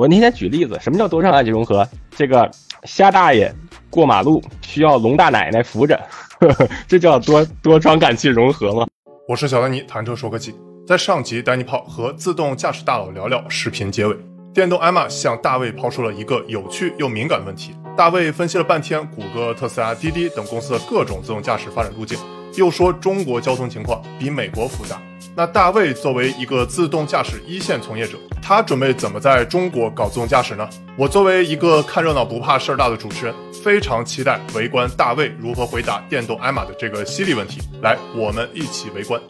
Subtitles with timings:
[0.00, 1.86] 我那天举例子，什么叫多障暗极融合？
[2.16, 2.50] 这个
[2.84, 3.54] 虾大爷
[3.90, 5.94] 过马路需要龙大奶奶扶着，
[6.38, 8.86] 呵 呵这叫多多传感器融合吗？
[9.28, 10.54] 我是小丹尼，谈车说科技。
[10.86, 14.16] 在上集，丹尼炮和自动驾驶大佬聊聊视频结尾，
[14.54, 17.74] 电动艾玛向大卫抛出了一个有趣又敏感的问题。
[17.94, 22.18] 大卫分析了半天谷歌、特斯拉、滴滴等公司的各种自动驾驶发展路径，
[22.56, 24.98] 又说中国交通情况比美国复杂。
[25.36, 30.68] 那大卫作为一个自动驾驶一线从业者，他准备怎么在中国搞自动驾驶呢？
[30.96, 37.60] 我作为一个看热闹不怕事儿大的主持人，非常期待围观大卫如何回答电动艾玛的这个犀利问题。
[37.80, 39.20] 来，我们一起围观。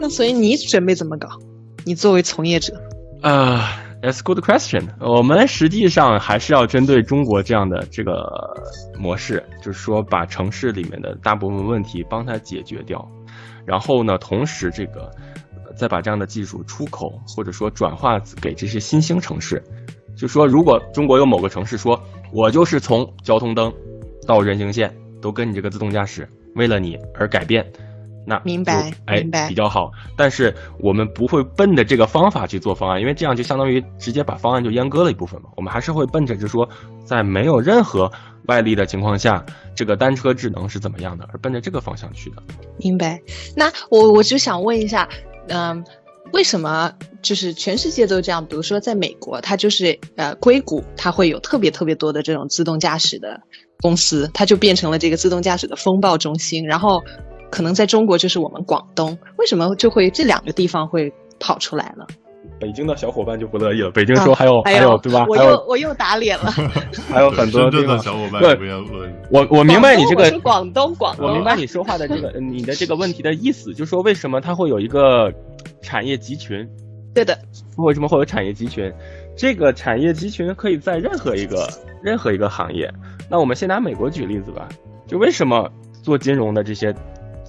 [0.00, 1.28] 那所以你准备怎么搞？
[1.84, 2.74] 你作为从业者，
[3.20, 3.82] 啊。
[4.02, 4.88] That's good question。
[5.00, 8.24] 我们实际上还是要针对中国这样的这个
[8.98, 13.04] 模式，就是说把城市里面的大部分问题帮它解决掉，
[13.64, 15.10] 然后呢，同时这个
[15.76, 19.62] 再把这样的技术出口或者说转化给这些新兴城市。
[20.16, 22.00] 就说如果中国有某个城市说，
[22.32, 23.72] 我就是从交通灯
[24.26, 27.66] 到人行线都跟你这个自动驾驶为了你而改变。
[28.26, 29.90] 那明白，哎，明白比较好。
[30.16, 35.48] 但是我们不会奔着这个方法去做方案，因为这样就相当于直接把方案就阉割了一部分嘛。
[35.56, 36.68] 我们还是会奔着就是说，
[37.04, 38.10] 在没有任何
[38.48, 42.42] 外力的情况下，这个单车智能是怎么样的，而奔着这个方向去的。
[42.78, 43.20] 明白。
[43.54, 45.08] 那我我就想问一下，
[45.48, 45.84] 嗯、
[46.32, 48.44] 为什么就是全世界都这样？
[48.44, 53.40] 比如说在美国，它就是呃硅谷，它会有特别特别多的这种自动驾驶的
[53.80, 56.66] 公司，它就变成了这个自动驾驶的风暴中心。
[56.66, 57.02] 然后
[57.50, 62.06] 可能在中国就是我们广东，为什么就会这两个地方会跑出来了？
[62.60, 65.26] 北京的小伙伴就不乐意了，北京说还有、还还有对吧？
[65.28, 66.44] 我又我又打脸了。
[67.12, 68.56] 还有很多深圳地方的小伙伴对。
[69.30, 75.32] 我我明白你这个广东广东广东，我明白你说话的这个你的这个问题的意思，就是说为什么它会有一个
[75.82, 76.66] 产业集群？
[77.12, 77.36] 对的，
[77.78, 78.92] 为什么会有产业集群？
[79.36, 81.68] 这个产业集群可以在任何一个
[82.02, 82.90] 任何一个行业。
[83.28, 84.68] 那我们先拿美国举例子吧，
[85.06, 85.68] 就为什么
[86.02, 86.94] 做金融的这些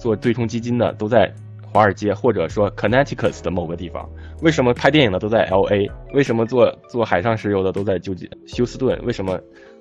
[0.00, 1.32] 做对冲基金的都在
[1.72, 4.08] 华尔街，或者说 Connecticut 的某个地方？
[4.42, 5.86] 为什么拍电影的都在 L A？
[6.14, 8.98] 为什么做做海上石油的都在纠结休斯顿？
[9.04, 9.38] 为什么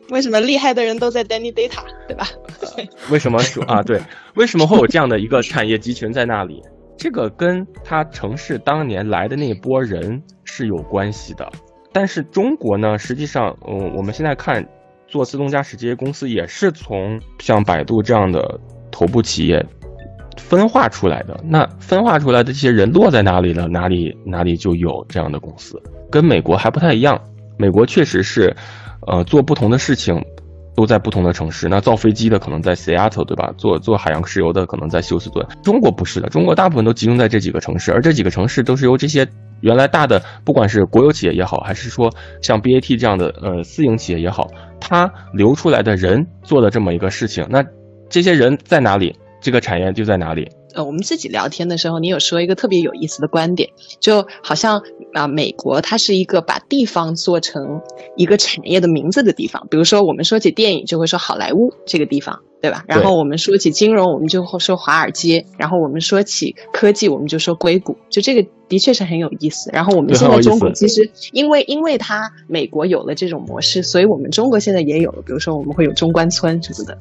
[0.10, 2.28] 为什么厉害的人都在 Danny Data，对吧？
[3.12, 3.82] 为什么说啊？
[3.84, 4.02] 对，
[4.36, 6.62] 为什么会有这样的一个产业集群在那里？
[6.98, 11.48] 这个跟他城市当年来的那波人是有关系的。
[11.94, 14.68] 但是中国呢，实际上，嗯，我们现在看
[15.08, 18.60] 做自动驾驶这些公司，也是从像百度这样的
[18.92, 19.66] 头部企业
[20.38, 21.40] 分化出来的。
[21.44, 23.68] 那分化出来的这些人落在哪里了？
[23.68, 27.20] 哪里哪里就有这样的公司，跟美国还不太一样。
[27.58, 28.56] 美国确实是，
[29.08, 30.24] 呃，做不同的事情
[30.76, 31.68] 都在不同的城市。
[31.68, 33.52] 那造飞机的可能在 Seattle，对吧？
[33.58, 35.46] 做做海洋石油的可能在休斯顿。
[35.64, 39.28] 中国不是的，中国大部分都集中在这几个城市，而这几个城市都是由这些
[39.62, 44.48] 原来大的，不管是国有企业也好，还是说像 BAT 这样的呃私营企业也好，
[44.80, 47.44] 它留出来的人做的这么一个事情。
[47.50, 47.66] 那
[48.08, 49.16] 这些人在哪里，
[49.48, 50.50] 这个产业就在哪里。
[50.76, 53.70] 呃，我们自己聊天的时候，你有说一个特别有意思的观点，
[54.02, 57.80] 就好像啊、美国它是一个把地方做成
[58.18, 59.66] 一个产业的名字的地方。
[59.72, 62.84] 比如说，我们说起电影就会说好莱坞这个地方，对吧？
[62.90, 67.98] 然后我们说起金融，我们就会说华尔街；然后我们说起科技，我们就说硅谷。
[68.10, 69.70] 就这个的确是很有意思。
[69.72, 76.98] 然后我们现在中国其实因为因为它美国有了这种模式，所以我们中国现在也有了，比如说我们会有中关村什么的。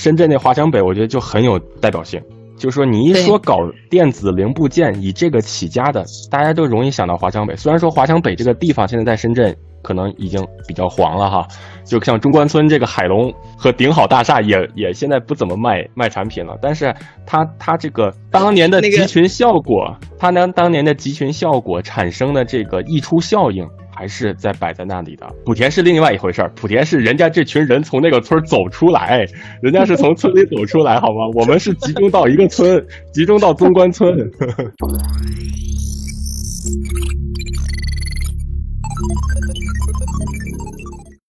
[0.00, 2.18] 深圳那华强北，我觉得就很有代表性。
[2.56, 3.56] 就是说，你一说搞
[3.90, 7.54] 电子零部件，以这个起家的，大家都容易想到华强北。
[7.54, 11.46] 虽然说华强北这个地方现在在深圳可能已经比较黄了哈，
[11.84, 16.94] 就像中关村这个海龙和鼎好大厦也也现在不怎么卖卖产品了，但是
[17.26, 23.68] 它它这个当年的集群效果，它当当年的集群效果产生的这个溢出效应。
[24.00, 25.30] 还是在摆在那里的。
[25.44, 29.26] 莆田是另外一回事儿，莆田是人家这群人从那个村儿走出来，
[29.60, 31.28] 人家是从村里走出来，好吗？
[31.34, 32.82] 我们是集中到一个村，
[33.12, 34.10] 集中到中关村。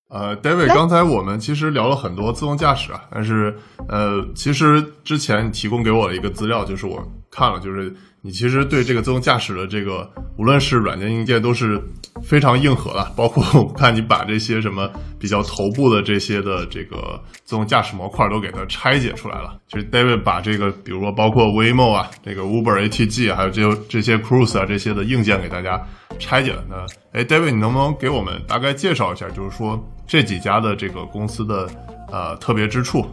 [0.09, 3.53] 呃，David，刚才我们其实聊了很多自动驾驶啊，但是
[3.89, 7.93] 呃，其实之前提供给我的一个资料，就是我看了，就是
[8.25, 10.09] 你其实对这个自动驾驶的这个，
[10.39, 11.83] 无论是软件硬件都是
[12.23, 14.89] 非常硬核的，包括我看你把这些什么
[15.19, 19.59] 比较头部的这些的这个自动驾驶模块都给它拆解出来了。
[19.67, 25.85] 就是 David 把这个，比如说包括 Waymo 啊，这个 Uber ATG，还有这这些 Cruise 啊这些的硬件给大家
[26.21, 26.65] 拆解了。
[26.71, 29.77] 那哎，David，你能不能给我们大概介绍一下，就是说
[30.07, 31.69] 这几家的这个公司的
[32.13, 33.05] 呃特别之处？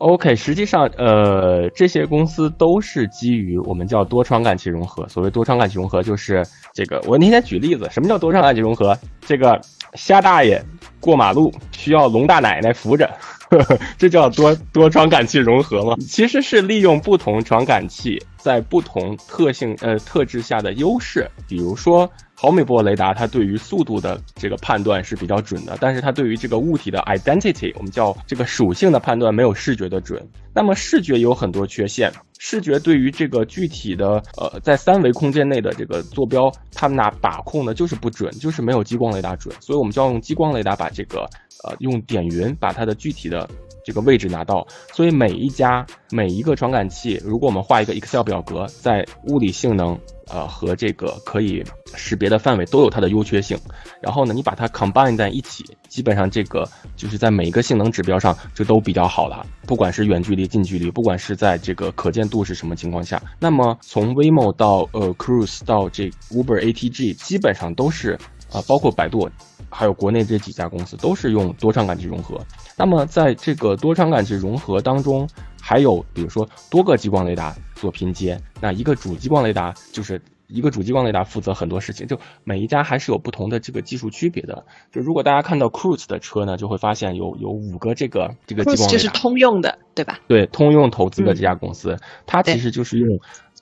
[0.00, 5.06] OK，实际上，呃，这些公司都是基于我们叫多传感器融合。
[5.08, 6.42] 所谓多传感器融合，就是
[6.72, 7.02] 这个。
[7.06, 8.96] 我那天举例子，什么叫多传感器融合？
[9.20, 9.60] 这个
[9.92, 10.64] 虾大爷
[11.00, 13.06] 过马路需要龙大奶奶扶着，
[13.50, 15.94] 呵 呵这叫多多传感器融合吗？
[16.00, 22.10] 其实是利用不同传感器在不同特性呃特质下的优势，比如说。
[22.40, 30.26] 毫米波雷达它对于速度的这个判断是比较准的，但是它对于这个物体的 identity，我们叫这个属性的判断没有视觉的准。
[30.54, 39.54] 那么视觉有很多缺陷，视觉对于这个具体的呃在三维空间内的这个坐标，它那把控的就是不准，就是没有激光雷达准。
[39.60, 41.28] 所以我们就要用激光雷达把这个
[41.62, 43.46] 呃用点云把它的具体的
[43.84, 44.66] 这个位置拿到。
[44.94, 49.98] 所以每一家每一个传感器，如果我们画一个 Excel 表格，在物理性能。
[50.32, 53.58] 呃，和这个可以识别的范围都有它的优缺性，
[54.00, 68.18] 然后呢，你把它 combine 在一起，基本上这个就是在每一个性能指标上就都比较好了，不管是远距离、近距离，不管是在这个可见度是什么情况下，那么从 Waymo 到呃 Cruise 到这 Uber ATG，基本上都是
[68.52, 69.28] 啊，包括百度，
[69.68, 72.40] 还有国内这几家公司都是用多传感器融合。
[72.76, 75.28] 那么在这个多传感器融合当中，
[75.60, 77.54] 还有比如说多个激光雷达。
[77.80, 84.62] 做拼接，那一个主激光雷达就是一个主激光雷达负责很多事情，就每一家还是有不同的这个技术区别的。
[84.92, 90.18] 就如果大家看到 Cruise 的车呢，就会发现有有五个这个这个激光雷达，就是通用的，对吧？
[90.28, 91.96] 对，通用投资的这家公司，
[92.26, 93.08] 它其实就是用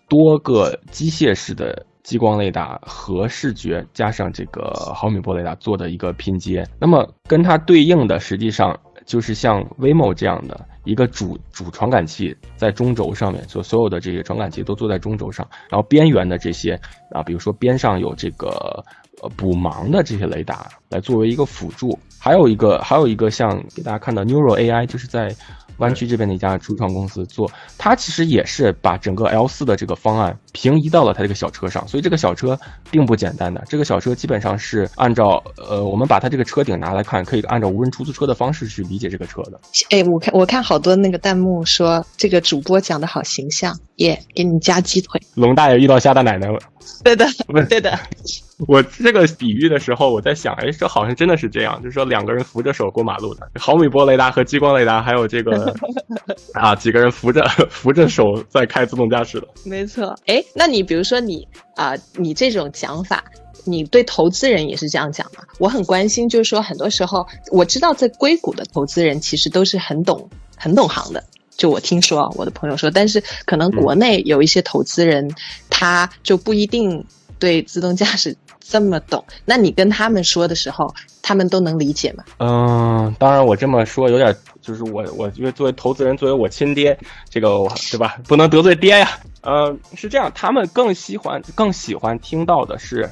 [0.09, 6.67] 多个机械式的激光雷达和视觉加上这个毫米波雷达做的一个拼接。
[6.81, 8.77] 那么跟它对应的，实际上
[9.09, 10.65] 就是像 Waymo 这样的。
[10.85, 18.83] 一个主主传感器在中轴上面，所所有的这些传感器都坐在中轴上，然后边缘的这些啊，比如说边上有这个
[19.21, 25.35] 呃补盲的这些雷达来作为一个辅助，还有一个还有一个像给大家看到 Neural AI，就是在。
[25.79, 32.59] 湾区这边的一家初创公司做，它其实也是把整个 L 四的这个方案平移到了它这个小车上，所以这个小车
[32.91, 33.63] 并不简单的。
[33.69, 39.61] 这个小车基本上是按照呃，我们把它这个车顶拿来看，可以按照无人出租车的方式去理解这个车的。
[39.91, 45.23] 哎，我看我看好多那个弹幕说这个主播讲的好形象，耶，给你加鸡腿。
[45.37, 46.59] 龙大爷遇到虾大奶奶了。
[47.05, 47.97] 对的， 不对的。
[48.67, 55.73] 我这个比喻的时候，我在想，哎，这好像真的是这样，就是说两个人扶着手过马路的，毫米波雷达和激光雷达，还有这个
[56.55, 59.47] 啊，几个人扶着扶着手在开自动驾驶的。
[59.65, 63.25] 没错，哎，那你比如说你啊，你这种讲法，
[63.65, 65.43] 你对投资人也是这样讲吗？
[65.59, 71.23] 我很关心，就是说很多时候我知道在硅谷的投资人其实都是很懂很懂行的，
[71.57, 75.35] 就我听说我的朋友说，但是可能国内有一些投资人
[75.71, 77.05] 他就不一定
[77.39, 78.37] 对自动驾驶。
[78.71, 82.23] 这么懂，那你跟他们说的时候，他们都能理解吗？
[82.37, 86.99] 嗯，当然，我这么说有点，就是我，我因为作为投资人，作为我亲爹，
[87.31, 87.49] 这个
[87.91, 88.19] 对吧？
[88.29, 89.19] 不能得罪爹呀。
[89.43, 93.09] 嗯，是这样，他们更喜欢更喜欢听到的是，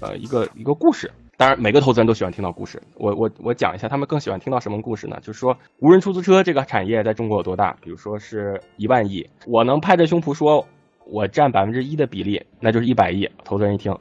[0.00, 1.10] 呃，一个一个故事。
[1.36, 2.82] 当然，每个投资人都喜欢听到故事。
[2.96, 5.18] 我我我讲一下，他们更喜欢听到什么故事呢？
[5.22, 7.76] 就是说，无人出租车这个产业在中国有多大？
[7.80, 10.66] 比如说是一万亿，我能拍着胸脯说，
[11.06, 13.28] 我占百分之一的比例，那就是一百亿。
[13.44, 13.96] 投资人一听。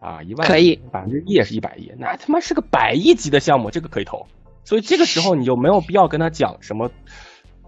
[0.00, 4.24] 啊，一万可以，百分之一也是一百亿，那他妈是个百亿级的项目，这个可以投。
[4.62, 6.88] 所以这个时候你就没有必要跟他讲什么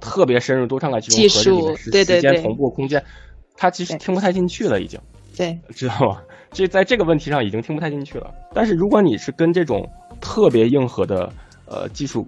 [0.01, 3.03] 特别深入多传感器融合时间同步空间，
[3.61, 4.99] 他其实听不太进去了，已经。
[5.37, 6.23] 对， 知道吗？
[6.51, 8.33] 这在这个问题上已经听不太进去了。
[8.55, 9.87] 但是如果你是跟这种
[10.19, 11.31] 特别硬核的
[11.67, 12.27] 呃技术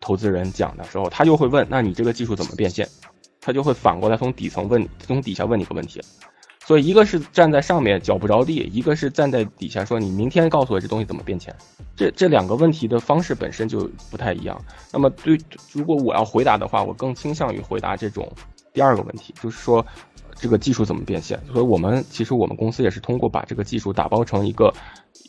[0.00, 2.88] 投资人讲的时候，他就会问：那你这个技术怎么变现？
[3.40, 6.02] 他就会反过来从底层问，从底下问你个问题。
[6.66, 11.54] 所以，一个是站在上面脚不着地，一个是站在底下说你明天告诉我这东西怎么变钱。
[11.94, 14.58] 这这两个问题的方式本身就不太一样。
[14.90, 15.38] 那么，对，
[15.72, 18.30] 如果我要回答的话，我更倾向于回答这种
[18.72, 19.84] 第二个问题，就是说
[20.36, 21.40] 这个技术怎么变现。
[21.52, 24.72] 所以我们其实我们公司也是通过把这个技术打包成一个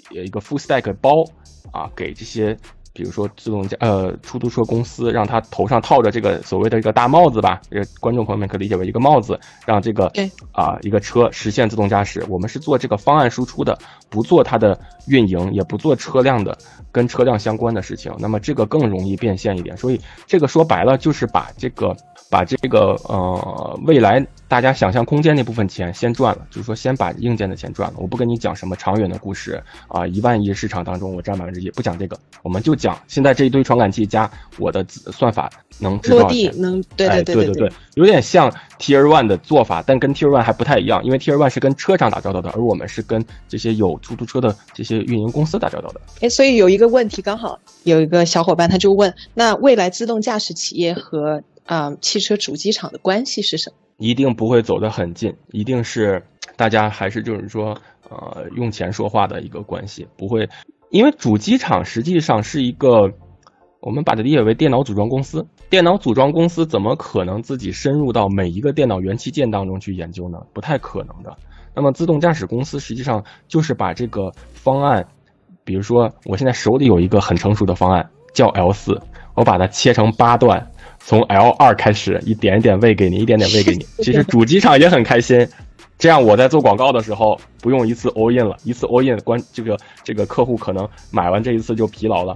[0.10, 1.24] 一个 full stack 包
[1.72, 2.58] 啊，给这些。
[2.98, 10.10] 比如说自动驾呃出租车公司，让他头上套着这个所谓的一个大帽子吧，这观众朋友们可以理解为一个帽子，让这个
[10.54, 12.26] 啊一个车实现自动驾驶。
[12.30, 13.78] 我们是做这个方案输出的，
[14.10, 16.58] 不做它的运营，也不做车辆的
[16.96, 18.10] 跟车辆相关的事情。
[18.18, 19.76] 那么这个更容易变现一点。
[19.76, 21.94] 所以这个说白了就是把这个。
[22.28, 27.98] 把这个呃未来大家想象空间那部分钱先赚了，就是说先把硬件的钱赚了。
[28.00, 35.50] 我不跟你讲什么长远的故事啊，一万亿市场当中我占百分之一，不讲这个，我们就讲现在这一堆传感器加我的算法
[35.80, 46.02] 能落地能对对对对对，有点像 Tier One 的做法，但跟 Tier One 还不太一样，因为 Tier One 是跟车厂打交道的，而我们是跟这些有出租车的这些运营公司打交道的。
[46.22, 53.76] 哎，所以有一个问题，刚好有一个小伙伴他就问，那未来自动驾驶企业和啊汽车主机厂的关系是什么？
[53.98, 56.22] 一定不会走得很近，一定是
[56.56, 57.78] 大家还是就是说
[58.10, 60.50] 呃用钱说话的一个关系，不会，
[60.90, 63.12] 因为主机厂实际上是一个。
[63.86, 65.46] 我们把它理解为电脑组装公司。
[65.70, 70.40] 电脑组装公司怎么可能自己深入到每一个电脑元器件当中去研究呢？
[70.54, 71.38] 不太可能的。
[71.76, 75.06] 那么自动驾驶公司实际上就是把这个方案，
[75.64, 79.00] 比如说我现在手里有一个很成熟的方案，叫 L 四，
[79.36, 83.86] 我把它切成八段，从 L 二开始，一点一点喂给你，一点点喂给你。
[84.04, 85.48] 其实主机厂也很开心，
[86.00, 92.36] 这样我在做广告的时候不用一次 all in 了，一次 all in 关这个这个客户可能买完这一次就疲劳了。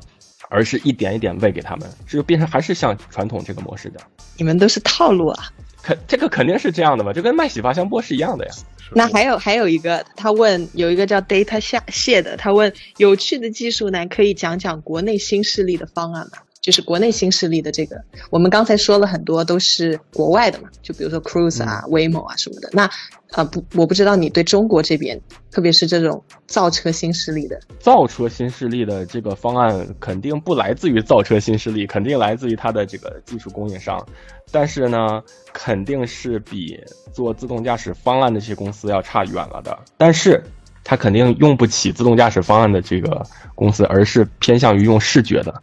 [0.50, 4.00] 而是一点一点喂给他们，这就变成还是像传统这个模式的。
[4.38, 5.46] 你们都是套路啊？
[5.82, 8.52] 肯这个肯定是这样的嘛，就跟卖洗发香波是一样的呀。
[8.94, 16.40] 那还有还有一个，他问有一个叫 Data 下谢的，他问有趣的技术呢，可以讲讲国内新势力的方案吗？
[16.62, 17.96] 就是国内新势力的这个，
[18.30, 22.70] 我们刚才说了很多都是国外的嘛，就比如说 Cruise 啊、Waymo 啊什么的。
[22.74, 22.84] 那
[23.32, 25.20] 啊不，我不知道你对中国这边，
[25.52, 34.06] 特别是这种造车新势力的，造车新势力的这个方案肯定不来自于造车新势力，肯定来自于它的这个技术供应商，
[34.52, 35.22] 但是呢，
[35.54, 36.78] 肯定是比
[37.14, 39.78] 做自动驾驶方案的这些公司要差远了的。
[39.98, 40.44] 但是。
[40.90, 43.22] 他肯定用不起自动驾驶方案的这个
[43.54, 45.54] 公司，而是偏向于用视觉的，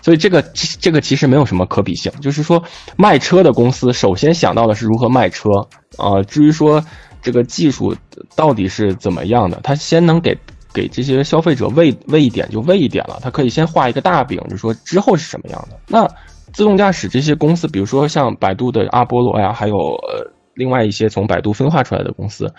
[0.00, 0.40] 所以这个
[0.80, 2.10] 这个其实没有什么可比性。
[2.22, 2.64] 就是说，
[2.96, 5.50] 卖车的公司首先想到的是如何卖车
[5.98, 6.82] 啊，至于说
[7.20, 7.94] 这个技术
[8.34, 10.34] 到底是怎么样的，他先能给
[10.72, 15.78] 给这些消费者喂喂一点就喂一点了，他可以先画一个大饼，就说之后是什么样的。
[15.88, 16.08] 那
[16.54, 22.50] 自动驾驶这些公司，比如说像百度的阿波罗呀，还有呃另外一些从百度分化出来的公司。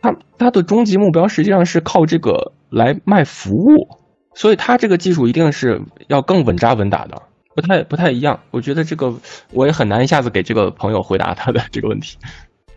[0.00, 3.88] 它它的终极目标实际上是靠这个来卖服务，
[4.34, 7.20] 所以它这个技术一定是要更稳扎稳打的，
[7.54, 8.38] 不太不太一样。
[8.50, 9.12] 我觉得这个
[9.52, 12.16] 我也很难一下子给这个朋友回答他的 这个问题。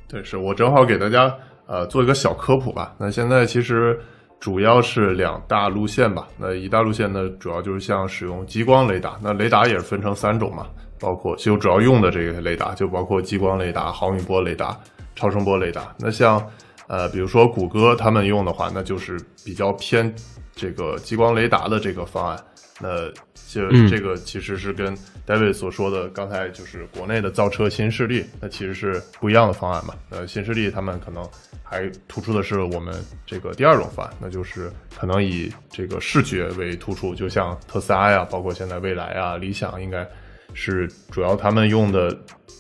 [0.08, 1.34] 对，是我正好给大家
[1.68, 2.94] 呃做一个小科普吧。
[2.98, 3.98] 那现在其实
[4.40, 6.28] 主要是两大路线吧。
[6.38, 9.18] 那一大路线呢，主要就是像使用激光雷达。
[9.22, 10.66] 那雷达也是分成三种嘛，
[11.00, 14.76] 包括就主要用的这个雷达就包括激光雷达、毫米波雷达、
[15.16, 15.96] 超声波雷达。
[16.00, 16.44] 那像
[16.92, 20.14] 呃，比如说谷歌他们用的话，那就是比较偏
[20.54, 22.38] 这个激光雷达的这个方案。
[22.82, 23.08] 那
[23.48, 24.94] 就这个其实是跟
[25.26, 29.94] David 所说的刚才就是国内的造车新势力，那其实是不一样的方案嘛。
[30.10, 31.24] 呃，新势力他们可能
[31.64, 32.94] 还突出的是我们
[33.26, 34.70] 这个第二种方案，那就是
[35.00, 40.06] 可能以这个视觉为突出，就像特斯拉呀，包括现在蔚来啊、理想，应该
[40.54, 42.14] 是主要他们用的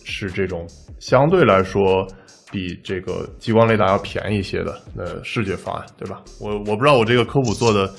[0.06, 0.66] 是这种
[1.00, 2.08] 相对来说。
[2.52, 6.22] 比这个激光雷达要便宜一些的那视觉方案，对吧？
[6.40, 7.92] 我我不知道我这个科普做的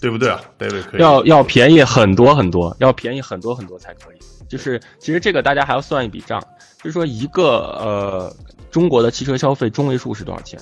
[0.00, 4.16] 对不对啊，David 可以要要便宜很多很多，要便宜很多很多才可以。
[4.48, 6.40] 就是其实这个大家还要算一笔账，
[6.78, 7.44] 就是说一个
[7.78, 8.34] 呃
[8.70, 10.58] 中国的汽车消费中位数是多少钱？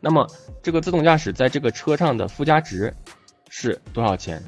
[0.00, 0.26] 那么
[0.62, 2.92] 这个自动驾驶在这个车上的附加值
[3.48, 4.42] 是多少钱？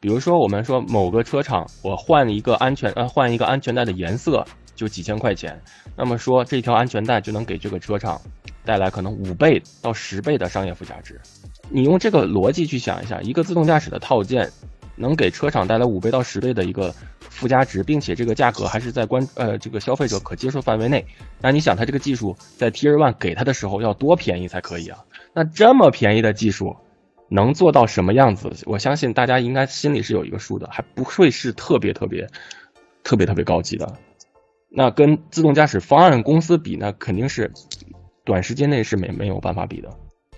[0.00, 4.44] 比如说我们说某个车厂我换一个安全呃换一个安全带的颜色。
[4.80, 5.60] 就几千块钱，
[5.94, 8.18] 那么说这条安全带就能给这个车厂
[8.64, 11.20] 带来可能五倍到十倍的商业附加值。
[11.68, 14.50] 你用这个逻辑去想一下，一个自动驾驶的套件
[14.96, 21.04] 能给车厂带来五倍到十倍的一个附加值，并且这个价格还是在关呃这个消费者可接受范围内。
[21.42, 25.04] 那你想，它这个技术在 Tier One 给它的时候要多便宜才可以啊？
[25.34, 26.74] 那这么便宜的技术
[27.28, 28.50] 能做到什么样子？
[28.64, 32.26] 我相信大家应该心里是有一个数的，还不会是特别特别
[33.04, 33.94] 特别特别高级的。
[34.72, 37.52] 那跟自动驾驶方案公司比那，肯定是
[38.24, 39.88] 短时间内是没没有办法比的，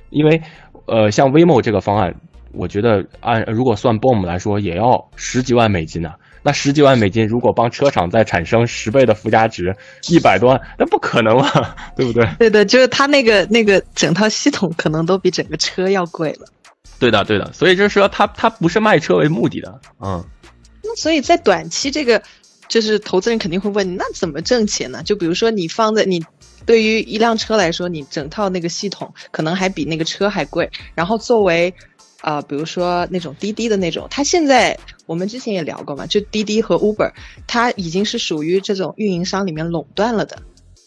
[0.08, 0.40] 因为
[0.86, 2.14] 呃，像 Waymo 这个方案，
[2.52, 6.14] 我觉得按如果算 BOM 来说，也要十几万美金呢。
[6.42, 9.76] 那十几万美金，如果帮车厂再产生十倍的附加值，
[10.08, 12.26] 一百多万，那不可能了，对不对？
[12.38, 16.46] 对的，就是它那个那个整套系统可能都比整个车要贵了。
[16.98, 20.24] 对的，对的，所以就是说，它它不是卖车为目的的，嗯。
[20.82, 22.22] 那所以在短期这个。
[22.72, 25.02] 就是投资人肯定会问你，那怎么挣钱呢？
[25.02, 26.24] 就比如说你放在你
[26.64, 30.70] 对于一辆车来说，你整套那个系统可能还比那个车还贵。
[30.94, 31.74] 然后作为
[32.22, 37.12] 啊，比如说那种滴滴的那种，它现在我们之前也聊过嘛，就滴滴和 Uber，
[37.46, 40.38] 它已经是属于这种运营商里面垄断了的，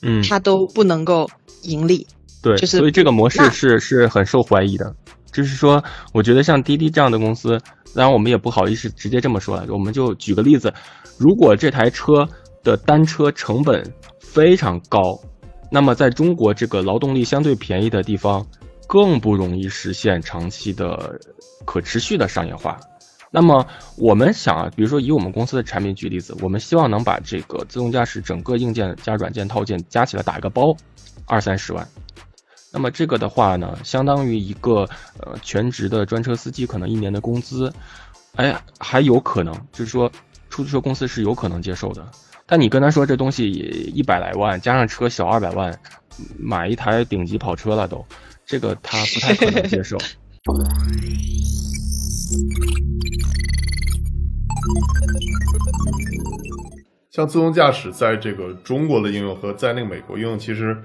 [0.02, 1.30] 嗯，它都不能够
[1.62, 2.08] 盈利。
[2.42, 4.96] 对，就是所以这个模式是是很受怀疑的。
[5.32, 7.62] 就是说，我觉得像滴滴这样的公司，
[7.96, 10.74] 当然我们也不好意思直接这么说了，我们就举个例子。
[11.18, 12.28] 如果这台车
[12.62, 13.82] 的单车成本
[14.20, 15.00] 非常高，
[15.72, 18.46] 那么在中国这个劳动力相对便宜的地方，
[18.86, 21.20] 更不容易实现长期的
[21.64, 22.78] 可持续的商业化。
[23.32, 23.66] 那么
[23.98, 30.76] 我们想啊，比如说以我们公司的产品举例子，我们希望能把这个自动驾驶整个硬件加软件套件加起来打一个包，
[31.26, 31.86] 二三十万。
[32.76, 34.86] 那么这个的话呢，相当于一个
[35.22, 37.72] 呃全职的专车司机可能一年的工资，
[38.36, 40.12] 哎，还有可能就是说
[40.50, 42.06] 出租车公司是有可能接受的。
[42.46, 45.74] 但你跟他说这东西一百来万，加上车小二百万，
[46.38, 48.06] 买一台顶级跑车了都，
[48.46, 49.98] 这个他不太可能接受。
[57.10, 60.78] 像自动驾驶在这个中国的应用和在那个美国应用，其实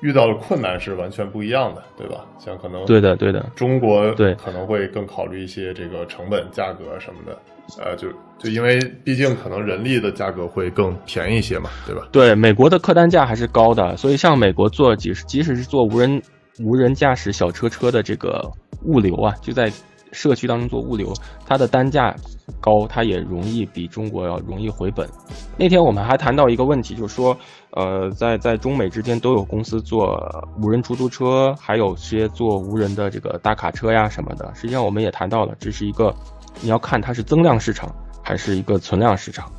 [0.00, 2.24] 遇到的困难是完全不一样的，对吧？
[2.38, 7.38] 像可能对的对的，中国对可能会更考虑一些这个成本、价格什么的，
[7.82, 12.08] 呃，就就因为毕竟可能人力的价格会更便宜一些嘛，对吧？
[12.12, 16.22] 对，美国的客单价还是高的，所以像美国做即使即使是做无人
[16.60, 18.42] 无人驾驶小车车的这个
[18.84, 19.70] 物流啊，就在。
[20.12, 21.12] 社区当中做物流，
[21.46, 22.14] 它的单价
[22.60, 25.08] 高，它也容易比中国要容易回本。
[25.56, 27.36] 那天我们还谈到一个问题，就是说，
[27.70, 30.18] 呃，在在中美之间都有公司做
[30.62, 34.52] 无人出租车，还有些做无人的这个大卡车呀什么的。
[34.54, 36.14] 实际上我们也谈到了，这是一个
[36.60, 39.50] 你要看它是增量市场还是一个存量市场。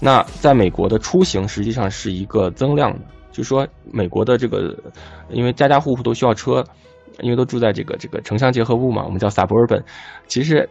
[0.00, 3.00] 那在美国的出行实际上是一个增量的，
[3.32, 4.76] 就是说美国的这个，
[5.30, 6.64] 因为家家户户都需要车。
[7.20, 9.82] 因为都住在这个这个城乡结合部嘛，我们叫 suburban，
[10.26, 10.68] 其实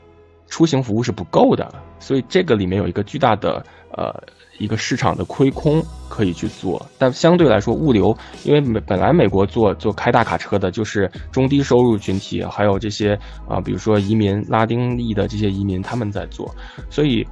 [0.47, 4.13] 出行服务是不够的，所以这个里面有一个巨大的呃
[4.59, 6.85] 一个市场的亏空可以去做。
[6.97, 16.53] 但相对来说，物流因为美本来美国做做开大卡车的就是中低收入群体，还有这些啊，比如说移民拉丁裔的这些移民他们在做，
[16.89, 17.25] 所以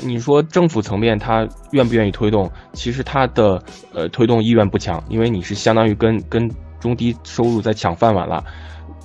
[0.00, 2.50] 你说政府层面他愿不愿意推动？
[2.72, 6.50] 其实他的呃推动意愿不强，因为你是相当于跟跟。
[6.84, 8.44] 中低收入在抢饭碗了，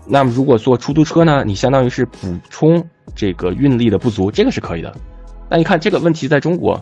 [0.05, 1.45] 那么如果坐出租车呢？
[1.45, 4.93] 你相当于是补充这个运力的不足，这个是可以的。
[5.49, 6.77] 那你看这个问题在中国，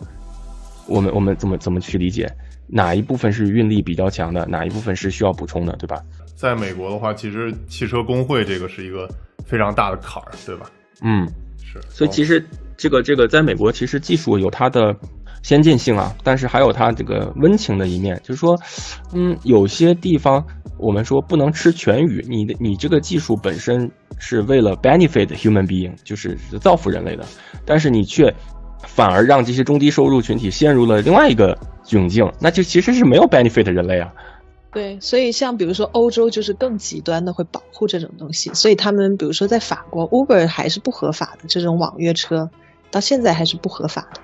[0.88, 2.28] 我们我们怎么怎么去理解？
[2.66, 4.44] 哪一部分是运力比较强的？
[4.48, 5.76] 哪一部分是需要补充的？
[5.76, 6.02] 对吧？
[6.36, 9.08] 在美国的话，其实汽车工会这个是一个
[9.46, 10.68] 非常大的坎儿，对吧？
[11.04, 11.28] 嗯，
[11.64, 11.80] 是。
[11.92, 12.44] 所以其实
[12.76, 14.96] 这个这个在美国，其实技术有它的。
[15.48, 18.54] 先进性啊，但是还有它这个温情的一面，就是说，
[19.14, 20.46] 嗯，有些地方
[20.78, 27.24] 我们说不能吃全鱼，你的你这个技术本身是为了 benefit human being，就是造福人类的，
[27.66, 28.30] 但是你却
[28.86, 34.12] 反而让这些中低收入群体陷入了另外一个窘境，那就其实是没有 benefit 人类啊。
[34.74, 42.50] 对，所以像比如说欧洲就是更极端的会保护这种东西，所以他们比如说在法国，Uber 还是不合法的，这种网约车
[42.92, 44.20] 到现在还是不合法的。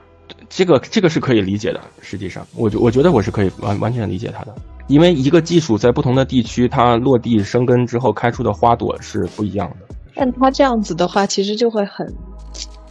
[0.56, 4.54] 这个这个是可以理解的，实际上，我我觉得我是可以完完全理解它的，
[4.88, 9.96] 因为一个技术在不同的地区，它落地生根之后开出的花朵是不一样的。
[10.14, 12.08] 但它这样子的话，其实就会很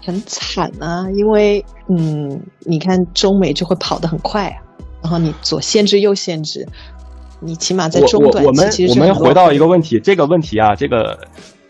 [0.04, 4.58] 很惨啊，因为嗯，你看中美就会跑得很快啊，
[5.00, 6.66] 然后你左限制右限制，
[7.38, 11.16] 你起码在中短期，我们我们回到一个问题，这个问题啊，这个。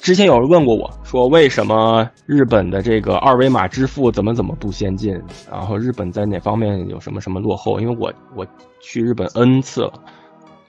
[0.02, 5.14] 之前有人问过我说，为什么日本的这个二维码支付怎么怎么不先进？
[5.48, 7.78] 然后日本在哪方面有什么什么落后？
[7.78, 8.44] 因为我我
[8.80, 9.92] 去日本 N 次了，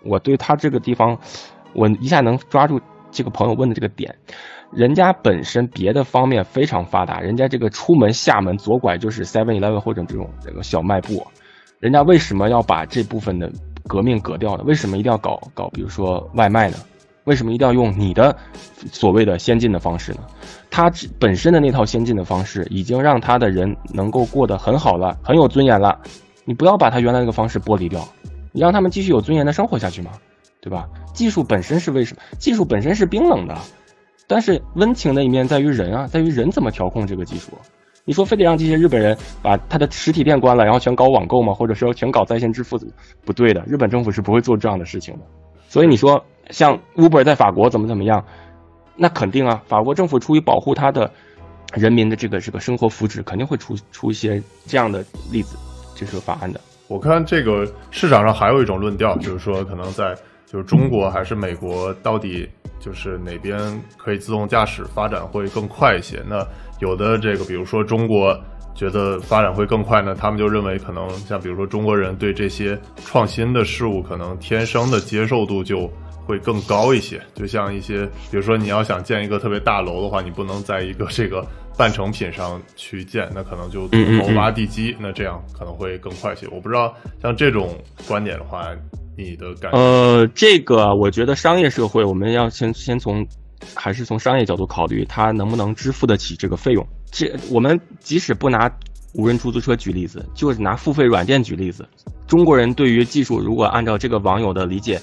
[0.05, 1.17] 我对他这个地方，
[1.73, 4.15] 我一下能抓住这个朋友问的这个点。
[4.71, 11.25] 人家本身别的方面非常发达，人家这个出门下门左拐就是 Seven Eleven 或者这种这个小卖部，
[11.79, 13.51] 人家为什么要把这部分的
[13.87, 14.63] 革命革掉呢？
[14.67, 16.77] 为什么一定要搞搞比如说外卖呢？
[17.25, 18.35] 为什么一定要用你的
[18.91, 20.19] 所谓的先进的方式呢？
[20.69, 25.99] 他本身的那套先进的方式已经让他的人能够过得很好了，很有尊严了。
[26.45, 28.05] 你不要把他原来那个方式剥离掉，
[28.51, 30.11] 你让他们继续有尊严的生活下去嘛，
[30.59, 30.89] 对吧？
[31.13, 32.21] 技术本身是为什么？
[32.39, 33.57] 技术本身是冰冷的，
[34.27, 37.51] 但是温情的一面在于人啊，在于人怎么调控这个技术。
[38.03, 41.53] 你说非得让这些日本人把他的实体店关了，然后全搞网购吗？
[41.53, 42.77] 或者说全搞在线支付？
[43.23, 45.21] 不对的，日本政府是不会做这样的事情的。
[45.69, 46.21] 所以你说。
[46.49, 48.23] 像 Uber 在法国怎么怎么样，
[48.95, 51.11] 那肯定啊，法国政府出于保护他的
[51.73, 55.57] 人民的这个这个生活福祉，肯定会出出一些这样的例子，
[55.95, 56.59] 这是法案的。
[56.87, 62.47] 我看这个市场上还有一种论调，就是说可能在就是中国还是美国，到底
[62.79, 63.57] 就是哪边
[63.97, 66.21] 可以自动驾驶发展会更快一些？
[66.27, 66.45] 那
[66.79, 68.39] 有的这个，比如说中国。
[68.75, 70.15] 觉得发展会更快呢？
[70.15, 72.75] 他们就认为可能像比如说中国人对这些
[73.05, 75.87] 创新的事物，可能天生的接受度就
[76.25, 77.21] 会更高一些。
[77.35, 81.45] 就像一些，比如说你要想建一个特别大楼的话，你不能在一个这个
[81.77, 86.47] 半成品上去建，那可能就从头挖地基，那这样可能会更快些。
[86.47, 88.69] 我不知道像这种观点的话，
[89.17, 93.25] 你的感呃，这个我觉得商业社会我们要先先从
[93.75, 96.85] 还是从商业角度考虑，它能不能支付得起这个费用。
[97.11, 98.71] 这我们即使不拿
[99.13, 101.87] 无人出租车举例子，就是拿付费软件举例子，
[102.27, 104.99] 中国人对于技术，如果按照这个网友的理解，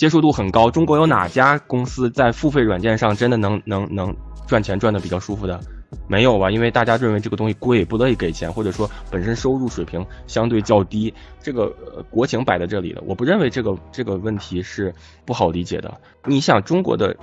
[0.00, 0.70] 接受度很高。
[0.70, 5.60] 中国有哪家公司在付费软件上真的能能能赚钱赚的比较舒服的？
[6.08, 6.50] 没有吧？
[6.50, 13.02] 因为大家认为这个东西贵，不乐意给钱，或者说本身收入水平相对较低，这个呃国情摆在这里了。
[13.04, 14.94] 我不认为这个这个问题是
[15.26, 16.00] 不好理解的。
[16.24, 17.14] 你想中国的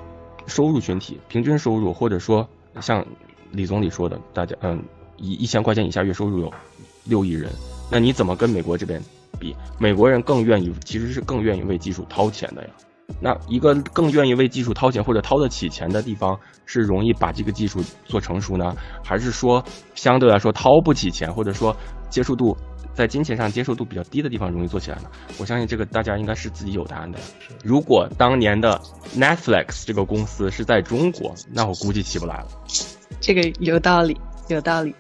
[0.46, 2.48] 收入群体平均收入，或者说
[2.80, 3.04] 像
[3.50, 4.80] 李总理说的，大家嗯
[5.18, 6.54] 一一千块钱以下月收入有
[7.06, 7.50] 六亿人，
[7.92, 9.02] 那你怎么跟美国这边
[9.39, 9.56] 比？
[9.80, 12.69] 美国人更愿意，其实是更愿意为技术掏钱的呀。
[13.21, 19.63] 那一个更愿意为技术掏钱或者掏得起钱的地方，是容易把这个技术做成熟呢，还是说
[19.95, 21.76] 相对来说掏不起钱，或者说
[22.10, 22.56] 接受度
[22.93, 25.04] 在金钱上接受度比较低的地方容易做起来呢？
[25.39, 27.17] 我相信这个大家应该是自己有答案的。
[27.63, 28.80] 如果当年的
[29.15, 32.47] Netflix 这个公司是在中国，那我估计起不来了。
[33.21, 34.19] 这个有道理，
[34.50, 34.93] 有道理。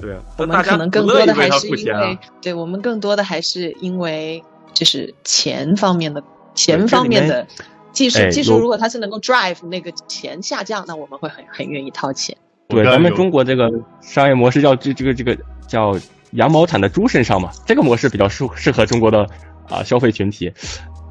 [0.00, 6.22] 对啊，我们可能更多的还是因为，对我们更多的还是因为就是钱方面的。
[6.56, 7.44] 钱方面的
[7.90, 12.36] 技术，技术如果它是能够 drive 那个钱下降，那我们会很很愿意掏钱。
[12.68, 13.68] 对，咱们中国这个
[14.00, 15.98] 商业模式叫这这个这个叫
[16.34, 19.26] 羊毛产在猪身上嘛，这个模式比较适适合中国的
[19.68, 20.48] 啊消费群体。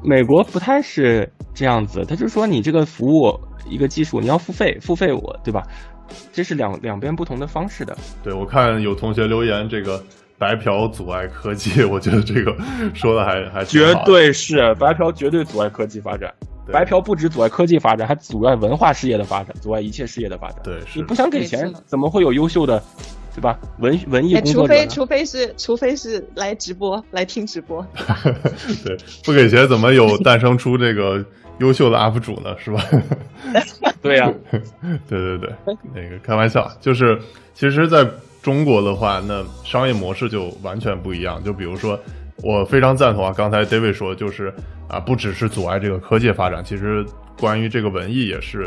[0.02, 5.62] 美国不太是这样子，他就说你这个服务一个技术你要付费，付费我对吧？
[6.32, 7.96] 这是两两边不同的方式的。
[8.22, 10.02] 对，我看有同学留言这个。
[10.36, 12.54] 白嫖阻碍科技， 我觉得这个
[12.92, 16.34] 说的还还绝对是白嫖，绝对阻碍科技发展。
[16.72, 20.58] 白嫖不止阻碍科技发展，还阻碍文化事业的发展，阻碍一切事业的发展。
[20.64, 22.82] 对，你不想给钱，怎么会有优秀的，
[23.32, 23.56] 对吧？
[23.78, 24.74] 文文艺工作者？
[24.74, 27.86] 除非除非是除非是来直播来听直播。
[28.84, 31.24] 对，不给钱怎么有诞生出这个
[31.58, 32.56] 优秀的 UP 主呢？
[32.58, 32.82] 是吧？
[34.02, 34.32] 对呀，
[35.08, 35.50] 对对对，
[35.94, 37.18] 那个开玩笑，就是
[37.54, 38.06] 其实，在。
[38.42, 41.42] 中国的话，那商业模式就完全不一样。
[41.42, 41.98] 就比如说，
[42.42, 44.52] 我非常赞同啊，刚才 David 说，就是
[44.86, 47.02] 啊，不只是阻碍这个科技发展，其实
[47.40, 48.64] 关于这个文艺也是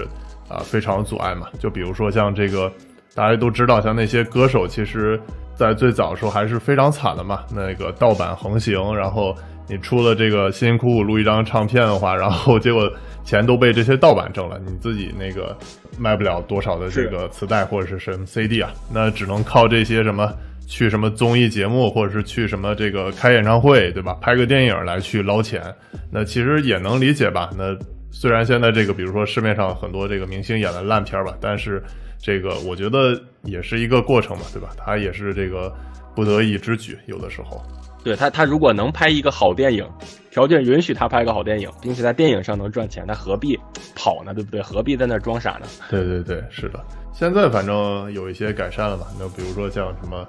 [0.50, 1.46] 啊，非常阻碍嘛。
[1.60, 2.74] 就比如说像这个，
[3.14, 5.22] 大家都知道，像那些歌手，其实
[5.54, 7.44] 在最早的时候还是非常惨的嘛。
[7.54, 9.36] 那个盗版横行，然后
[9.70, 12.92] 你出了这个辛辛苦苦录一张唱片的话，然后结果。
[13.28, 15.54] 钱都被这些盗版挣了，你自己那个
[16.00, 20.34] 卖不了多少的这个磁带或者是什么 CD 啊，那只能靠这些什么
[20.66, 24.14] 去什么综艺节目或者是去什么这个开演唱会，对吧？
[24.22, 25.62] 拍个电影来去捞钱，
[26.10, 27.50] 那其实也能理解吧？
[27.58, 27.78] 那
[28.12, 31.84] 虽然现在这个比如说市面上很多这个明星演的烂片吧，但是
[32.18, 34.70] 这个我觉得也是一个过程嘛，对吧？
[34.78, 35.70] 他也是这个
[36.16, 37.62] 不得已之举，有的时候。
[38.08, 39.86] 对他，他如果能拍一个好电影，
[40.32, 43.60] 条件允许他拍个好电影，并且在电影上能赚钱，他何必
[43.98, 44.34] 跑呢？
[44.34, 44.62] 对不对？
[44.62, 45.68] 何必在那装傻呢？
[45.90, 46.80] 对对对，是的。
[47.12, 50.26] 现在反正有一些改善了嘛，那比如说像什么，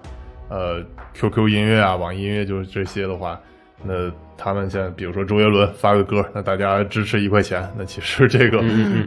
[0.50, 0.82] 呃
[1.14, 3.38] ，QQ 音乐啊、网易音乐，就是这些的话，
[3.84, 8.58] 那他们现在比如说周杰伦发个歌，那大家支持一块钱，那其实这个，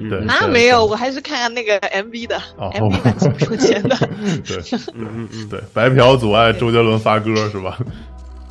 [0.10, 3.98] 对，那没有，我还是看看那个 MV 的，MV 是不钱的。
[4.48, 4.58] 对，
[4.96, 7.78] 嗯嗯嗯，对，白嫖阻碍周杰伦发歌是吧？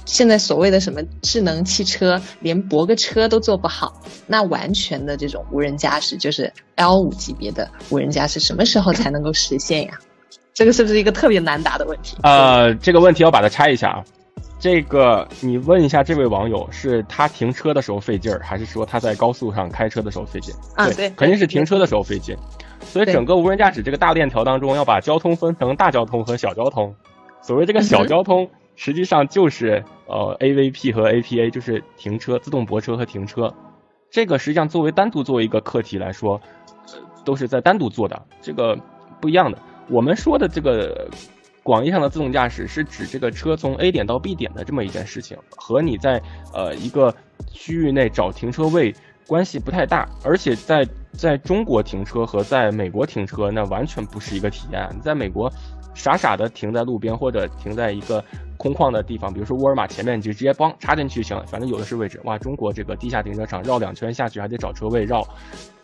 [0.05, 3.93] 现在所谓的什么智能汽车，连泊个车都做不好，
[4.27, 9.93] 那完全的这种无人驾驶，就是 L 五级别的无人驾驶，什么时候才能够实现呀？
[10.53, 12.17] 这个是不是一个特别难答的问题？
[12.23, 14.05] 呃，这个问题要把它拆一下啊。
[14.59, 20.55] 这个你问一下这位网友，是他停车的时候费劲儿，还是说他在高速上开车的时候费劲？
[20.75, 22.37] 啊，对，肯定是停车的时候费劲。
[22.83, 26.95] 所以整个无人驾驶这个大链条当中，要把交通分成大交通和小交通。
[27.41, 28.47] 所谓这个小交通。
[28.83, 33.55] 实际上就是呃 AVP 和 APA，就是停车、自动泊车和停车。
[34.11, 36.41] 这个实际上作为单独作为一个课题来说，
[36.87, 38.75] 呃都是在单独做的，这个
[39.21, 39.59] 不一样的。
[39.91, 41.11] 我们说的这个
[41.63, 46.23] 广义上的自动驾驶，是指这个车从 A 点到 B 点的这么一件事情，和你在
[46.55, 47.15] 呃一个
[47.53, 48.95] 区域内找停车位
[49.27, 50.09] 关系不太大。
[50.25, 54.89] 而且在在中国停车和在美国停车，那完全不是一个体验。
[55.03, 55.53] 在美国。
[55.95, 58.25] 傻傻的停在路边或者停在一个
[58.57, 62.21] 空旷的地方，比如说沃尔玛前面，你就直接帮插进去就行了，反正有的是位置。
[62.25, 65.27] 哇，中国这个地下停车场绕两圈下去还得找车位绕，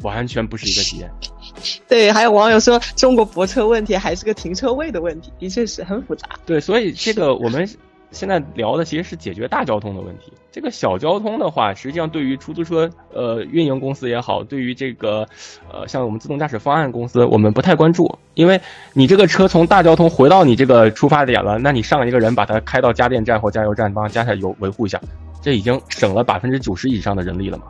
[0.03, 1.11] 完全不是一个体验。
[1.89, 6.29] 对，还有网友说中国泊车问题还是个停车位的问题，的确是很复杂。
[6.45, 7.69] 对，所以这个我们。
[8.13, 10.33] 现在聊的其实是解决大交通的问题。
[10.57, 15.29] 这个小交通的话，实际上对于出租车呃运营公司也好，对于这个
[15.71, 18.59] 呃像我们自动驾驶方案公司，我们不太关注，因为
[18.95, 24.99] 你这个车从大交通回到你这个出发点了，那你上一个人把它开到加电站或加油站，帮加下油维护一下，
[25.43, 27.65] 这已经省了百分之九十以上的人力了嘛？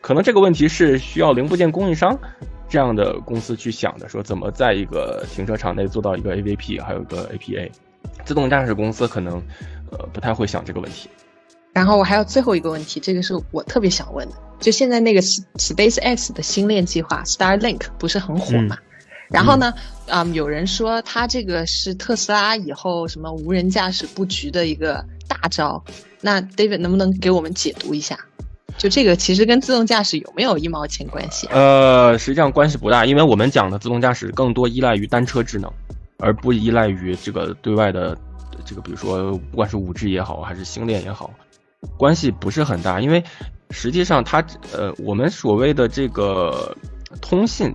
[0.00, 2.18] 可能这个问题是需要零部件供应商
[2.66, 7.70] 这样的公司去想的，说怎么在一个停车场内做到一个 AVP，还有一个 APA。
[8.24, 9.34] 自动驾驶公司可能
[9.90, 11.10] 呃不太会想这个问题。
[11.72, 18.76] 然后我还有最后一个问题，这个是我特别想问的，就现在那个 SpaceX 的星链计划 Starlink 不是很火嘛？
[19.30, 19.72] 然后呢，
[20.06, 25.82] 嗯，有人说它这个是特斯拉以后什么无人驾驶布局的一个大招。
[26.20, 28.18] 那 David 能不能给我们解读一下？
[28.78, 31.46] 就这个其实跟自动驾驶有没有一毛钱关系？
[31.50, 35.70] 呃，实际上关系不大，因为我们讲的自动驾驶更多依赖于单车智能，
[36.18, 38.16] 而不依赖于这个对外的
[38.64, 41.30] 这个，比如说不管是五 G 也好，还是星链也好，
[41.96, 43.00] 关系不是很大。
[43.00, 43.22] 因为
[43.70, 46.76] 实际上它呃，我们所谓的这个
[47.20, 47.74] 通信，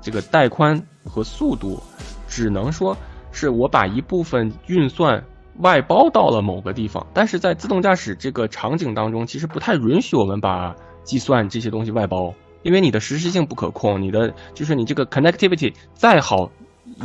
[0.00, 1.82] 这个带宽和速度，
[2.28, 2.96] 只能说
[3.32, 5.24] 是我把一部分运算。
[5.60, 16.50] 外包到了某个地方，但是在自动驾驶这个场景当中，其实不太允许我们把计算这些东西外包，因为你的实时性不可控，你的就是你这个 connectivity 再好，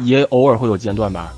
[0.03, 1.31] 也偶尔会有间断吧，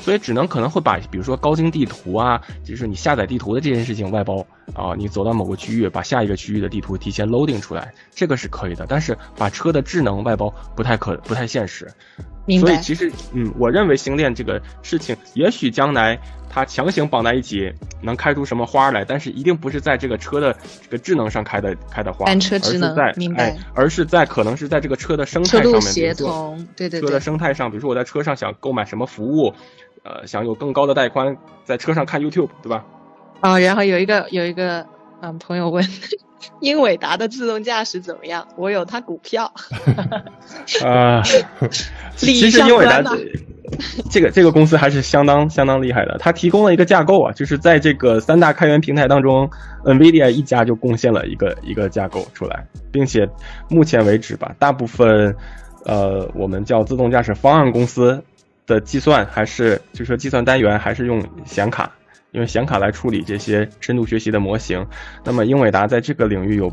[0.00, 11.90] 所以只能可能会把比如说高精地图啊，就是你下载地图的这件事情外包啊，你走到某个区域，把下一个区域的地图提前 loading 出来，这个是可以的，但是把车的智能外包不太可不太现实。
[12.60, 16.18] 所以其实，嗯，我认为星链这个事情，也许将来
[16.50, 17.72] 它强行绑在一起，
[18.02, 23.56] 能开出什么花来，但是一定不是在这个车的这个智能上开的开的花，单车智能，在明白？
[23.74, 29.54] 而是在可能是在这个车的生态上面，协同，对对对，车的生态上，比如说我在车上想购买什么服务，
[30.02, 32.84] 呃，想有更高的带宽，在车上看 YouTube，对吧？
[33.44, 34.86] 啊，然后有一个有一个
[35.20, 35.86] 嗯朋友问。
[36.60, 38.46] 英伟达的自动驾驶怎么样？
[38.56, 39.52] 我有它股票。
[40.84, 41.22] 啊，
[42.16, 43.02] 其实英伟达
[44.10, 46.16] 这个这个公司还是相当相当厉害的。
[46.18, 49.50] 它提供了一个架构啊，就是在这个三大开源平台当中
[49.84, 53.28] ，NVIDIA 一家就贡献了一个一个架构出来，并且
[53.68, 55.34] 目前为止吧，大部分
[55.84, 58.22] 呃我们叫自动驾驶方案公司
[58.66, 61.90] 的计算还是就是说计算单元还是用显卡。
[62.34, 64.84] 用显卡来处理这些深度学习的模型，
[65.24, 66.70] 那么英伟达在这个领域有，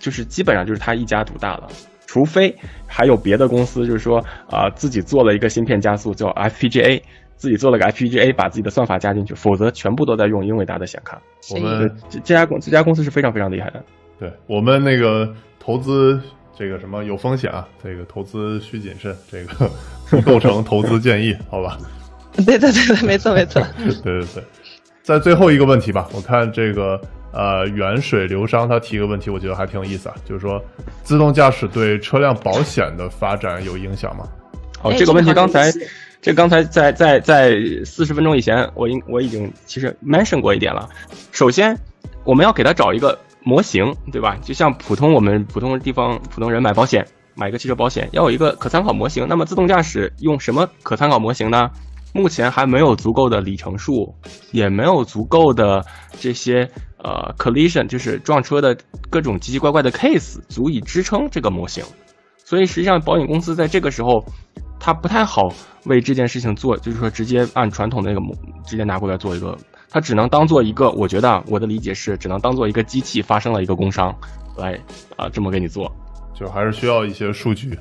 [0.00, 1.68] 就是基本上就是它一家独大了，
[2.06, 7.02] 除非还有别的公司，就是说啊自己做了一个芯片加速叫 FPGA，
[7.36, 11.20] 自己做了个 FPGA 把自己的算法加进去，否则全部都在用英伟达的显卡。
[11.52, 13.82] 我们这这家公这家公司是非常非常厉害的。
[14.20, 16.20] 对我们那个投资
[16.56, 19.68] 这个什么有风险啊，这个投资需谨慎，这个
[20.08, 21.76] 不 构成投资建议，好吧？
[22.46, 23.60] 对对对对，没错没错。
[23.76, 24.44] 对 对对。
[25.02, 27.00] 在最后一个问题吧，我看这个
[27.32, 30.62] 呃远水流觞他提个问题，我觉得还挺有意思啊，就是说
[31.02, 34.28] 自动驾驶对车辆保险的发展有影响吗？
[34.82, 35.72] 哦，这个问题刚才
[36.20, 40.88] 这刚才在在在四十分钟以前，我应我已经其实 mention 过一点了。
[41.32, 41.76] 首先，
[42.22, 44.36] 我们要给他找一个模型，对吧？
[44.42, 49.26] 就像普通我们普通地方普通人买保险，买一个汽车保险，要有一个可参考模型。
[49.28, 51.70] 那么自动驾驶用什么可参考模型呢？
[52.12, 54.14] 目前还没有足够的里程数，
[54.50, 55.84] 也没有足够的
[56.20, 58.76] 这些呃 collision，就是撞车的
[59.10, 61.82] 各种奇奇怪怪的 case，足以支撑这个模型。
[62.44, 64.22] 所以实际上，保险公司在这个时候，
[64.78, 65.48] 它不太好
[65.86, 68.34] 为这件事情做，就是说直接按传统的那个模
[68.66, 69.56] 直接拿过来做一个，
[69.88, 74.14] 它只能当做一个，我觉得我的理解是，只能当做一个机器发生了一个工伤，
[74.58, 74.78] 来
[75.16, 75.90] 啊这么给你做，
[76.34, 77.78] 就还是需要一些数据，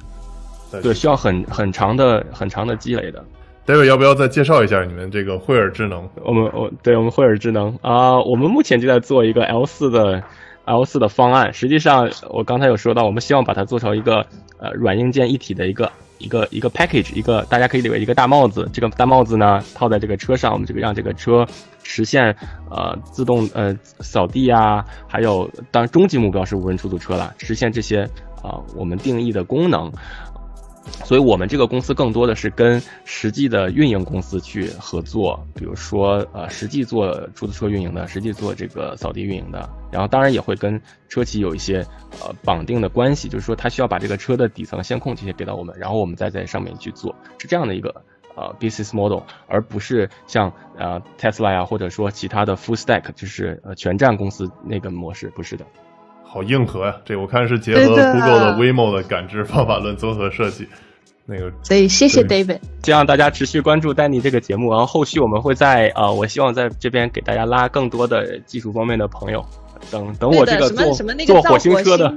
[0.81, 3.21] 对，需要很很长的很长的积累的。
[3.65, 6.10] David，要不要再介绍一下你们这个惠尔智能？
[6.26, 10.24] 我们我对我们惠尔智能啊，我们目前就在做一个 L 四的
[10.65, 11.54] L 四的方案。
[11.54, 14.26] 实际上，我刚才有说到，我们希望把它做成一个
[14.58, 18.67] 呃软硬件一体的一个一个一个 package，一个大家可以理为一个大帽子。
[18.74, 21.45] 这个大帽子呢，套在这个车上，我们这个让这个车
[21.84, 22.36] 实现
[22.71, 28.02] 呃自动呃扫地啊，还有当然终极目标是无人出租车了，实现这些
[28.41, 29.91] 啊我们定义的功能。
[31.03, 41.85] 所以我们这个公司更多的是跟实际的运营公司去合作，比如说呃，实际做出租车运营的，实际做这个扫地运营的，然后当然也会跟车企有一些
[42.21, 48.03] 呃绑定的关系，就是说他需要把这个车的底层线控这些给到我们，然后我们再在上面去做，是这样的一个
[48.35, 55.65] 呃 business model，而不是像呃 Tesla 呀或者说其他的 full stack，就是呃全站公司那个模式，不是的。
[56.31, 56.95] 好硬核呀！
[57.03, 60.65] 这我看是结合 Google 的 Waymo 的感知方法论综合设计，
[61.25, 61.51] 那个。
[61.61, 69.45] 所以谢谢 David，希望大家持续关注丹尼这个节目，然后后续我们会在呃，我希望在这边给大家拉更多的技术方面的朋友。
[69.89, 70.93] 等等我这个坐
[71.25, 72.13] 坐火星车的，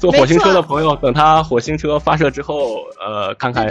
[0.00, 3.68] 坐火星车的朋友，等他火星车发射之后，呃，看看。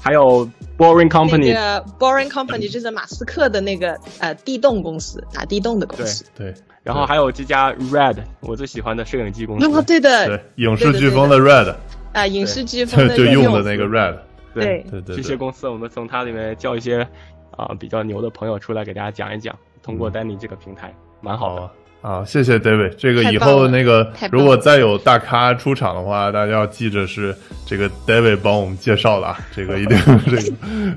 [0.00, 1.52] 还有 Boring Company。
[1.52, 6.24] 那个 Boring Company 就是马斯克的那个呃地洞公司，打地洞的公司。
[6.34, 6.54] 对。
[6.88, 9.82] 然后还有这家 Red，我最喜欢的摄影机公司。
[9.82, 10.26] 对的。
[10.26, 11.74] 对，影视飓风的 Red。
[12.14, 14.16] 啊，影视飓风的 就用用的那个 red。
[14.54, 17.06] 对对对，这些公司我们从它里面叫一些
[17.50, 21.70] 啊比较牛的朋友出来给大家讲一讲，通过 Danny 这个平台，蛮好的。
[22.00, 22.94] 啊，谢谢 David。
[22.96, 30.42] 这个以后那个如果再有大咖出场的话，大家要记着是这个 David 帮我们介绍的啊， 这个一定这个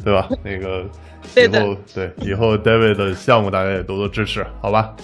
[0.06, 0.30] 对吧？
[0.41, 0.86] 那个
[1.36, 4.95] 以后对以后 David 的项目大家也多多支持，好吧？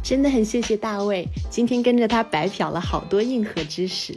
[0.00, 4.16] 真的很谢谢大卫，今天跟着他白嫖了好多硬核知识。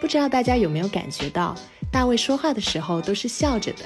[0.00, 1.54] 不知道大家有没有感觉到，
[1.90, 3.84] 大卫说话的时候都是笑着的，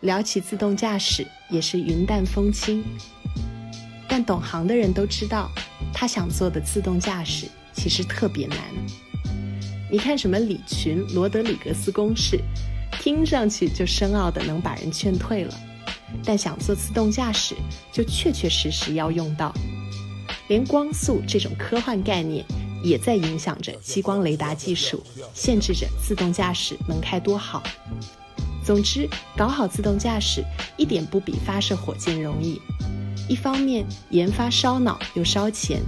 [0.00, 2.84] 聊起自动驾驶也是云淡风轻。
[4.08, 5.50] 但懂行的人都知道，
[5.92, 8.58] 他想做的自动驾驶其实特别难。
[9.90, 12.40] 你看什么李群、罗德里格斯公式，
[13.00, 15.54] 听上去就深奥的能把人劝退了，
[16.24, 17.54] 但想做自动驾驶，
[17.92, 19.54] 就确确实实要用到。
[20.48, 22.44] 连光速这种科幻概念，
[22.82, 25.02] 也在影响着激光雷达技术，
[25.32, 27.62] 限制着自动驾驶能开多好。
[28.64, 30.42] 总之，搞好自动驾驶
[30.76, 32.60] 一点不比发射火箭容易。
[33.28, 35.82] 一方面研发烧脑又烧钱，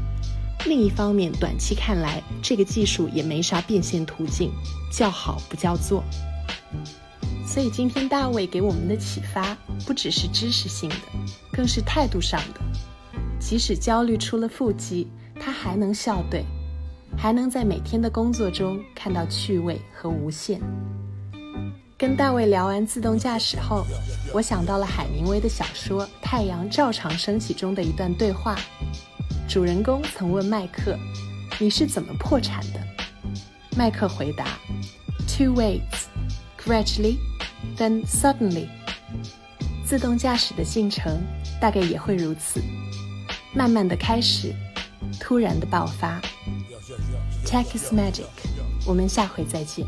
[0.64, 4.50] 另一方面短期看来这个技术也没啥变现途径，
[4.90, 6.02] 叫好不叫座。
[7.46, 10.96] 所以今天大卫给我们的启发，不只是知识性的，
[11.52, 12.60] 更是态度上的。
[13.48, 15.06] 即使焦虑出了腹肌，
[15.38, 16.44] 他还能笑对，
[17.16, 20.60] 还能在每天的工作中看到趣味和无限。
[21.96, 23.86] 跟大卫聊完自动驾驶后，
[24.34, 28.58] 我想到了海明威的小说《太阳照常升起》中的一段对话。
[29.48, 30.98] 主人公曾问麦克
[31.60, 32.80] ：“你是怎么破产的？”
[33.78, 34.58] 麦克回答
[35.28, 35.80] ：“Two ways,
[36.60, 37.18] gradually,
[37.76, 38.66] then suddenly。”
[39.86, 41.22] 自动驾驶的进程
[41.60, 42.60] 大概也会如此。
[43.56, 44.54] 慢慢的开始，
[45.18, 46.20] 突然的爆发。
[47.46, 48.26] Tech is magic，
[48.86, 49.86] 我们下回再见。